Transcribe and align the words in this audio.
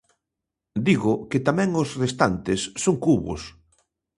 Digo 0.87 1.13
que 1.29 1.39
tamén 1.47 1.69
os 1.81 1.89
restantes 2.03 2.59
son 2.83 2.95
cubos. 3.05 3.41